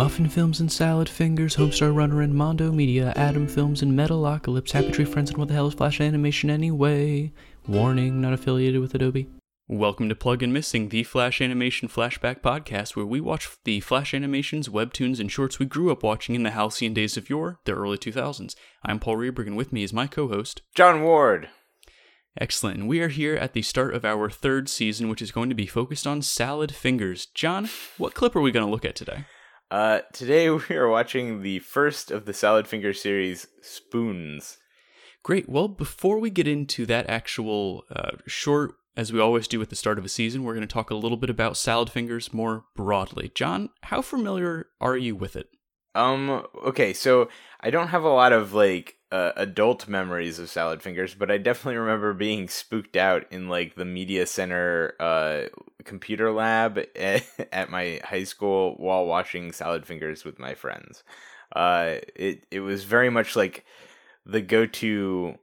[0.00, 4.90] Muffin Films and Salad Fingers, Homestar Runner and Mondo Media, Adam Films and Metalocalypse, Happy
[4.90, 7.34] Tree Friends, and What the Hell is Flash Animation Anyway?
[7.68, 9.28] Warning, not affiliated with Adobe.
[9.68, 14.14] Welcome to Plug and Missing, the Flash Animation Flashback podcast, where we watch the Flash
[14.14, 17.72] animations, webtoons, and shorts we grew up watching in the halcyon days of yore, the
[17.72, 18.54] early 2000s.
[18.82, 21.50] I'm Paul Reberg, and with me is my co host, John Ward.
[22.40, 22.78] Excellent.
[22.78, 25.54] And we are here at the start of our third season, which is going to
[25.54, 27.26] be focused on salad fingers.
[27.26, 29.26] John, what clip are we going to look at today?
[29.70, 34.58] Uh, today we are watching the first of the Salad Finger series, Spoons.
[35.22, 35.48] Great.
[35.48, 39.76] Well, before we get into that actual uh, short, as we always do at the
[39.76, 42.64] start of a season, we're going to talk a little bit about salad fingers more
[42.74, 43.30] broadly.
[43.34, 45.48] John, how familiar are you with it?
[45.94, 47.28] Um, okay, so
[47.60, 51.38] I don't have a lot of like uh, adult memories of Salad Fingers, but I
[51.38, 55.42] definitely remember being spooked out in like the media center uh
[55.84, 61.02] computer lab at, at my high school while watching Salad Fingers with my friends.
[61.54, 63.64] Uh it it was very much like
[64.24, 65.34] the go-to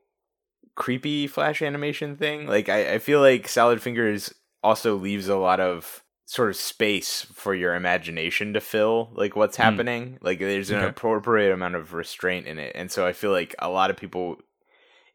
[0.76, 2.48] creepy flash animation thing.
[2.48, 4.34] Like I, I feel like Salad Fingers
[4.64, 9.56] also leaves a lot of sort of space for your imagination to fill like what's
[9.56, 9.64] Hmm.
[9.64, 10.88] happening like there's an Okay.
[10.88, 14.36] appropriate amount of restraint in it and so i feel like a lot of people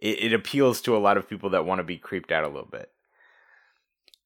[0.00, 2.48] it, it appeals to a lot of people that want to be creeped out a
[2.48, 2.88] little bit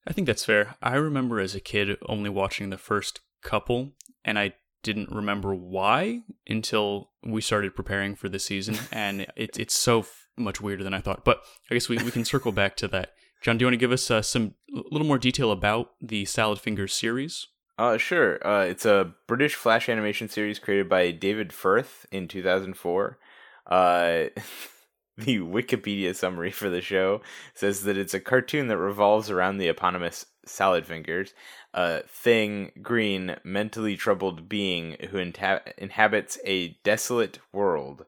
[0.09, 0.77] I think that's fair.
[0.81, 3.91] I remember as a kid only watching the first couple,
[4.23, 9.77] and I didn't remember why until we started preparing for the season, and it, it's
[9.77, 11.25] so f- much weirder than I thought.
[11.25, 13.11] But I guess we, we can circle back to that.
[13.41, 16.25] John, do you want to give us uh, some a little more detail about the
[16.25, 17.47] Salad Fingers series?
[17.79, 18.45] uh sure.
[18.45, 23.19] Uh it's a british flash animation series created by david firth in 2004
[23.67, 24.23] uh
[25.17, 27.21] the wikipedia summary for the show
[27.53, 31.33] says that it's a cartoon that revolves around the eponymous salad fingers
[31.73, 38.05] a thing green mentally troubled being who inhabits a desolate world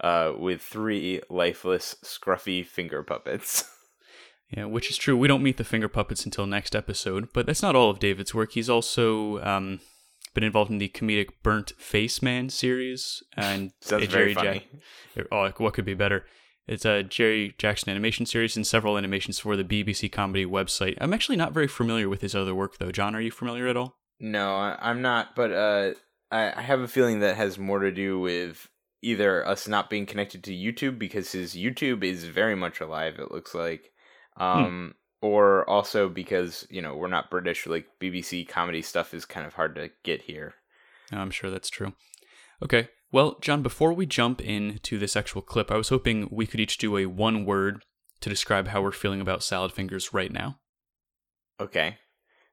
[0.00, 3.64] uh, with three lifeless scruffy finger puppets
[4.56, 5.16] Yeah, which is true.
[5.16, 8.34] We don't meet the finger puppets until next episode, but that's not all of David's
[8.34, 8.52] work.
[8.52, 9.80] He's also um,
[10.34, 14.66] been involved in the comedic Burnt Face Man series and a very Jack-
[15.30, 16.26] oh, like, what could be better?
[16.66, 20.96] It's a Jerry Jackson animation series and several animations for the BBC comedy website.
[21.00, 22.92] I'm actually not very familiar with his other work, though.
[22.92, 23.96] John, are you familiar at all?
[24.20, 25.34] No, I'm not.
[25.34, 25.94] But uh,
[26.30, 28.68] I, I have a feeling that has more to do with
[29.02, 33.18] either us not being connected to YouTube because his YouTube is very much alive.
[33.18, 33.90] It looks like,
[34.36, 37.66] um, or also because you know we're not British.
[37.66, 40.54] Like BBC comedy stuff is kind of hard to get here.
[41.10, 41.92] I'm sure that's true.
[42.62, 42.88] Okay.
[43.10, 46.78] Well, John, before we jump into this actual clip, I was hoping we could each
[46.78, 47.82] do a one word
[48.22, 50.58] to describe how we're feeling about salad fingers right now.
[51.60, 51.98] Okay,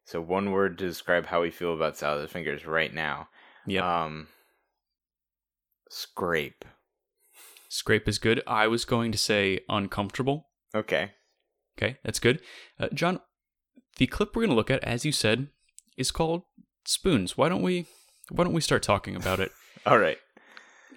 [0.04, 3.30] so one word to describe how we feel about salad fingers right now.
[3.66, 4.04] Yeah.
[4.04, 4.28] Um,
[5.90, 6.66] scrape.
[7.70, 8.42] Scrape is good.
[8.48, 10.48] I was going to say uncomfortable.
[10.74, 11.12] Okay.
[11.82, 12.42] Okay, that's good.
[12.80, 13.20] Uh, John,
[13.98, 15.48] the clip we're going to look at, as you said,
[15.98, 16.44] is called
[16.86, 17.38] spoons.
[17.38, 17.86] Why don't we?
[18.30, 19.52] Why don't we start talking about it?
[19.86, 20.18] All right.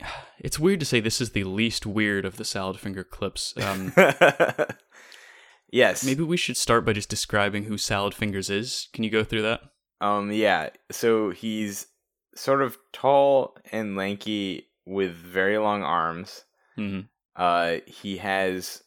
[0.41, 3.55] It's weird to say this is the least weird of the salad finger clips.
[3.59, 3.93] Um,
[5.73, 6.05] yes.
[6.05, 8.89] maybe we should start by just describing who Salad Fingers is.
[8.93, 9.61] Can you go through that?
[10.01, 10.71] Um, yeah.
[10.91, 11.87] So he's
[12.35, 16.43] sort of tall and lanky with very long arms.
[16.75, 17.01] hmm
[17.37, 18.83] Uh, he has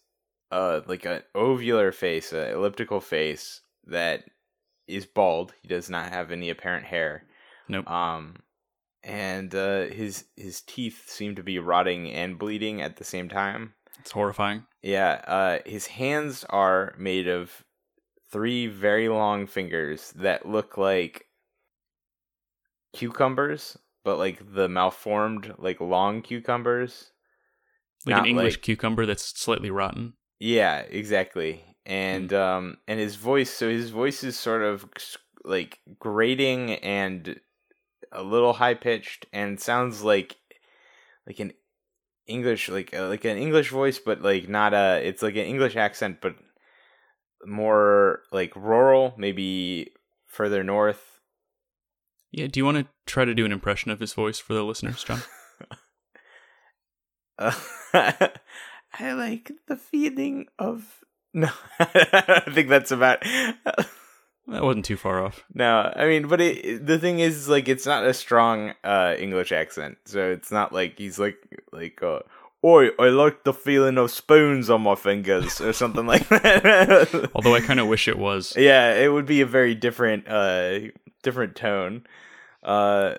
[0.51, 4.23] uh like an ovular face, an elliptical face that
[4.87, 5.53] is bald.
[5.61, 7.23] He does not have any apparent hair.
[7.67, 7.89] Nope.
[7.89, 8.37] Um,
[9.03, 13.73] and uh, his his teeth seem to be rotting and bleeding at the same time.
[13.99, 14.65] It's horrifying.
[14.83, 17.63] Yeah, uh, his hands are made of
[18.31, 21.25] three very long fingers that look like
[22.93, 27.11] cucumbers, but like the malformed, like long cucumbers.
[28.05, 30.13] Like Not an English like- cucumber that's slightly rotten.
[30.39, 31.63] Yeah, exactly.
[31.85, 32.35] And Hmm.
[32.37, 33.51] um, and his voice.
[33.51, 34.85] So his voice is sort of
[35.43, 37.39] like grating and
[38.11, 40.35] a little high pitched, and sounds like
[41.27, 41.53] like an
[42.27, 45.01] English, like uh, like an English voice, but like not a.
[45.05, 46.35] It's like an English accent, but
[47.45, 49.91] more like rural, maybe
[50.25, 51.19] further north.
[52.31, 52.47] Yeah.
[52.47, 55.03] Do you want to try to do an impression of his voice for the listeners,
[55.03, 55.21] John?
[57.37, 57.51] Uh,
[58.99, 61.03] I like the feeling of
[61.33, 61.49] no.
[61.79, 63.21] I think that's about.
[63.23, 63.87] that
[64.47, 65.43] wasn't too far off.
[65.53, 69.51] No, I mean, but it, the thing is, like, it's not a strong uh English
[69.51, 71.37] accent, so it's not like he's like
[71.71, 72.19] like uh,
[72.63, 77.29] Oi, I like the feeling of spoons on my fingers or something like that.
[77.35, 78.55] Although I kind of wish it was.
[78.57, 80.79] yeah, it would be a very different uh
[81.21, 82.07] different tone.
[82.63, 83.15] Uh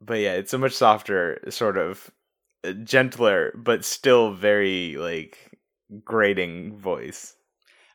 [0.00, 2.10] but yeah, it's a much softer, sort of
[2.84, 5.50] gentler, but still very like
[6.04, 7.34] grating voice.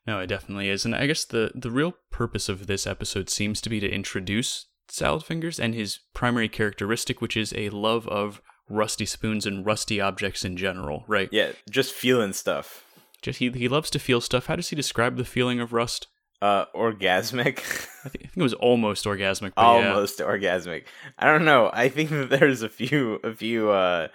[0.06, 0.86] No, it definitely is.
[0.86, 4.68] And I guess the the real purpose of this episode seems to be to introduce
[4.90, 10.00] Salad Fingers and his primary characteristic, which is a love of rusty spoons and rusty
[10.00, 11.30] objects in general, right?
[11.32, 12.84] Yeah, just feeling stuff.
[13.22, 14.48] Just he he loves to feel stuff.
[14.48, 16.08] How does he describe the feeling of rust?
[16.42, 17.58] Uh, orgasmic.
[18.06, 19.54] I think, I think it was almost orgasmic.
[19.56, 20.28] But almost yeah.
[20.28, 20.84] orgasmic.
[21.18, 21.70] I don't know.
[21.74, 24.08] I think that there's a few a few uh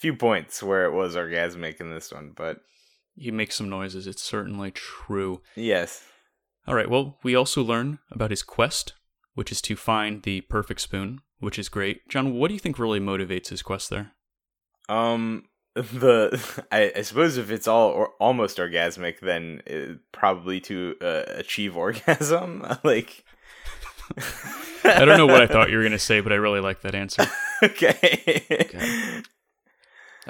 [0.00, 2.60] few points where it was orgasmic in this one, but
[3.14, 4.06] he makes some noises.
[4.06, 5.42] It's certainly true.
[5.54, 6.02] Yes.
[6.66, 6.88] All right.
[6.88, 8.94] Well, we also learn about his quest,
[9.34, 12.08] which is to find the perfect spoon, which is great.
[12.08, 14.12] John, what do you think really motivates his quest there?
[14.88, 15.44] Um,
[15.74, 21.24] the I, I suppose if it's all or almost orgasmic, then it, probably to uh,
[21.26, 22.66] achieve orgasm.
[22.82, 23.24] like,
[24.84, 26.94] I don't know what I thought you were gonna say, but I really like that
[26.94, 27.26] answer.
[27.62, 28.44] okay.
[28.50, 29.22] okay.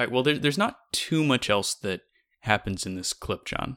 [0.01, 0.13] All right.
[0.13, 2.03] Well, there, there's not too much else that
[2.41, 3.77] happens in this clip, John.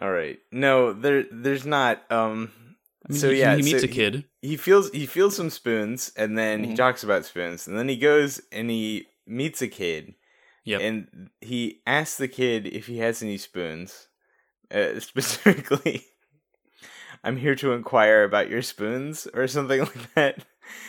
[0.00, 0.38] All right.
[0.52, 2.10] No, there, there's not.
[2.10, 2.52] Um.
[3.08, 4.24] I mean, so he, yeah, he meets so a kid.
[4.42, 6.70] He, he, feels he feels some spoons, and then mm-hmm.
[6.70, 10.14] he talks about spoons, and then he goes and he meets a kid
[10.66, 10.80] Yep.
[10.80, 14.08] And he asks the kid if he has any spoons.
[14.70, 16.04] Uh, specifically,
[17.24, 20.44] I'm here to inquire about your spoons or something like that.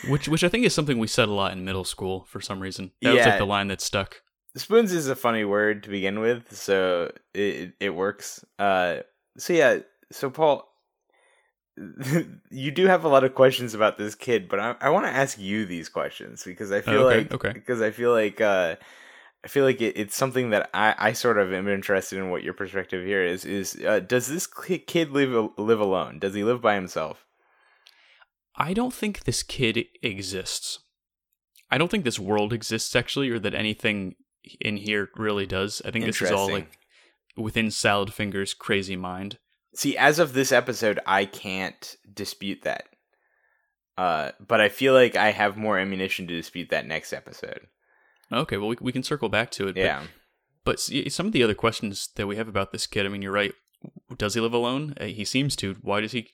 [0.09, 2.59] Which, which I think is something we said a lot in middle school for some
[2.59, 2.91] reason.
[3.03, 3.17] That yeah.
[3.17, 4.21] was like the line that stuck.
[4.57, 8.43] Spoons is a funny word to begin with, so it it works.
[8.57, 8.97] Uh,
[9.37, 9.79] so yeah,
[10.11, 10.67] so Paul,
[12.49, 15.11] you do have a lot of questions about this kid, but I, I want to
[15.11, 17.53] ask you these questions because I feel okay, like okay.
[17.53, 18.75] because I feel like uh,
[19.43, 22.43] I feel like it, it's something that I, I sort of am interested in what
[22.43, 23.45] your perspective here is.
[23.45, 26.19] Is uh, does this kid live live alone?
[26.19, 27.25] Does he live by himself?
[28.55, 30.79] I don't think this kid exists.
[31.69, 34.15] I don't think this world exists actually, or that anything
[34.59, 35.81] in here really does.
[35.85, 36.77] I think this is all like
[37.35, 39.37] within Salad Finger's crazy mind.
[39.75, 42.85] See, as of this episode, I can't dispute that.
[43.97, 47.67] Uh, but I feel like I have more ammunition to dispute that next episode.
[48.31, 49.77] Okay, well, we, we can circle back to it.
[49.77, 50.03] Yeah.
[50.63, 53.21] But, but some of the other questions that we have about this kid, I mean,
[53.21, 53.53] you're right.
[54.17, 54.95] Does he live alone?
[54.99, 55.77] Uh, he seems to.
[55.81, 56.29] Why does he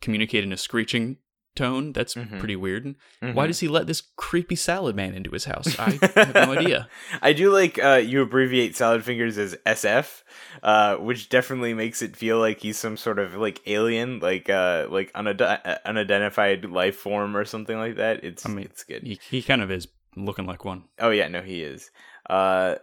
[0.00, 1.18] communicate in a screeching
[1.54, 1.92] tone?
[1.92, 2.38] That's mm-hmm.
[2.38, 2.84] pretty weird.
[2.84, 3.34] Mm-hmm.
[3.34, 5.78] Why does he let this creepy salad man into his house?
[5.78, 6.88] I have no idea.
[7.22, 10.22] I do like uh, you abbreviate salad fingers as SF,
[10.62, 14.86] uh, which definitely makes it feel like he's some sort of like alien, like uh,
[14.90, 18.24] like unid- uh, unidentified life form or something like that.
[18.24, 19.02] It's I mean, it's good.
[19.02, 20.84] He, he kind of is looking like one.
[20.98, 21.90] Oh yeah, no, he is.
[22.28, 22.76] Uh,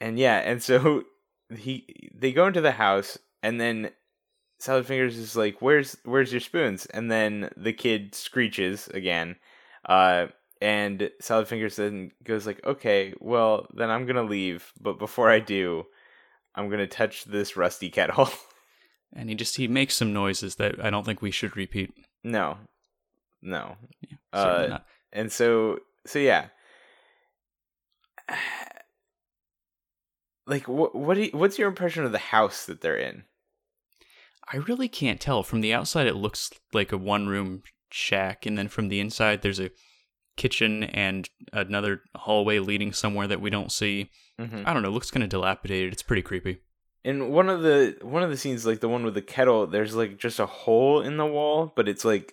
[0.00, 1.04] and yeah, and so
[1.56, 3.90] he they go into the house, and then
[4.58, 9.36] Salad Fingers is like, "Where's where's your spoons?" And then the kid screeches again.
[9.86, 10.28] Uh,
[10.60, 15.40] and Salad Fingers then goes like, "Okay, well then I'm gonna leave, but before I
[15.40, 15.84] do,
[16.54, 18.30] I'm gonna touch this rusty kettle."
[19.12, 21.92] and he just he makes some noises that I don't think we should repeat.
[22.22, 22.58] No,
[23.42, 23.76] no.
[24.00, 24.78] Yeah, uh,
[25.12, 26.46] and so so yeah,
[30.46, 33.24] like what what you, what's your impression of the house that they're in?
[34.52, 35.42] I really can't tell.
[35.42, 39.42] From the outside, it looks like a one room shack, and then from the inside,
[39.42, 39.70] there's a
[40.36, 44.10] kitchen and another hallway leading somewhere that we don't see.
[44.40, 44.62] Mm-hmm.
[44.66, 44.88] I don't know.
[44.88, 45.92] It looks kind of dilapidated.
[45.92, 46.58] It's pretty creepy.
[47.04, 49.94] In one of the one of the scenes, like the one with the kettle, there's
[49.94, 52.32] like just a hole in the wall, but it's like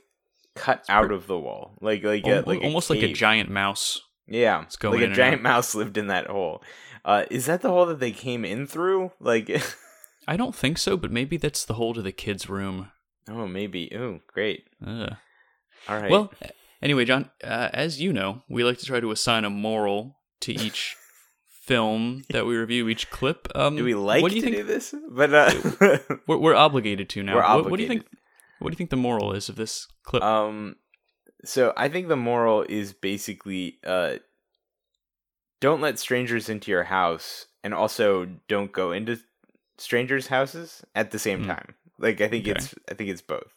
[0.56, 3.50] cut it's out of the wall, like like a, like almost a like a giant
[3.50, 4.02] mouse
[4.32, 6.64] yeah, it's going like a giant mouse lived in that hole.
[7.04, 9.12] Uh, is that the hole that they came in through?
[9.20, 9.50] Like,
[10.28, 12.92] I don't think so, but maybe that's the hole to the kid's room.
[13.30, 13.92] Oh, maybe.
[13.96, 14.66] Oh, great.
[14.86, 15.10] Uh.
[15.88, 16.12] All right.
[16.12, 16.32] Well,
[16.82, 20.54] anyway, John, uh, as you know, we like to try to assign a moral to
[20.54, 20.96] each
[21.48, 23.48] film that we review, each clip.
[23.56, 24.58] Um, do we like what do you to think?
[24.58, 24.94] do this?
[25.10, 25.98] But uh...
[26.28, 27.36] we're, we're, obligated to now.
[27.36, 27.64] We're obligated.
[27.64, 28.06] What, what do you think?
[28.60, 30.22] What do you think the moral is of this clip?
[30.22, 30.76] Um,
[31.44, 34.16] so I think the moral is basically uh
[35.60, 39.20] don't let strangers into your house and also don't go into
[39.82, 41.48] strangers' houses at the same mm.
[41.48, 41.76] time.
[41.98, 42.52] Like I think okay.
[42.52, 43.54] it's I think it's both.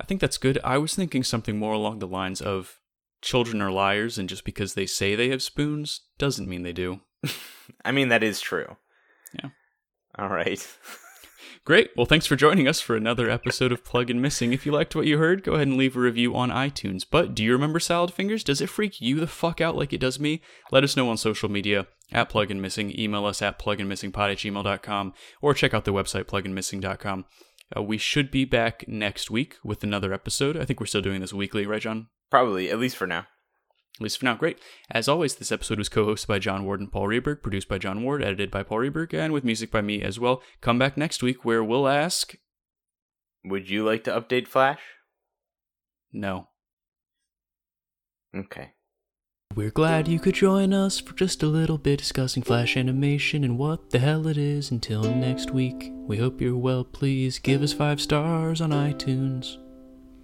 [0.00, 0.58] I think that's good.
[0.62, 2.78] I was thinking something more along the lines of
[3.20, 7.00] children are liars and just because they say they have spoons doesn't mean they do.
[7.84, 8.76] I mean that is true.
[9.32, 9.50] Yeah.
[10.18, 10.64] All right.
[11.64, 11.90] Great.
[11.96, 14.52] Well, thanks for joining us for another episode of Plug and Missing.
[14.52, 17.04] If you liked what you heard, go ahead and leave a review on iTunes.
[17.08, 18.42] But do you remember Salad Fingers?
[18.42, 20.40] Does it freak you the fuck out like it does me?
[20.70, 22.98] Let us know on social media at Plug and Missing.
[22.98, 27.24] Email us at plugandmissingpod at gmail.com or check out the website plugandmissing.com.
[27.76, 30.56] Uh, we should be back next week with another episode.
[30.56, 32.08] I think we're still doing this weekly, right, John?
[32.30, 33.26] Probably, at least for now.
[33.98, 34.60] At least for now, great.
[34.90, 37.78] As always, this episode was co hosted by John Ward and Paul Reberg, produced by
[37.78, 40.40] John Ward, edited by Paul Reberg, and with music by me as well.
[40.60, 42.34] Come back next week where we'll ask.
[43.44, 44.80] Would you like to update Flash?
[46.12, 46.48] No.
[48.34, 48.72] Okay.
[49.54, 53.58] We're glad you could join us for just a little bit discussing Flash animation and
[53.58, 54.70] what the hell it is.
[54.70, 56.84] Until next week, we hope you're well.
[56.84, 59.56] Please give us five stars on iTunes.